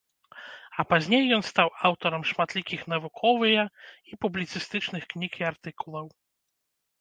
А 0.83 0.85
пазней 0.93 1.23
ён 1.35 1.43
стаў 1.51 1.69
аўтарам 1.89 2.23
шматлікіх 2.29 2.81
навуковыя 2.95 3.67
і 4.13 4.19
публіцыстычных 4.25 5.07
кніг 5.13 5.31
і 5.43 5.47
артыкулаў. 5.53 6.05